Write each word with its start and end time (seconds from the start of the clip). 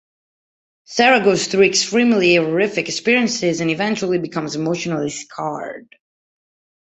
Sara 0.85 1.23
goes 1.23 1.45
through 1.45 1.65
extremely 1.65 2.33
horrific 2.37 2.89
experiences 2.89 3.61
and 3.61 3.69
eventually 3.69 4.17
becomes 4.17 4.55
emotionally 4.55 5.11
scarred. 5.11 5.95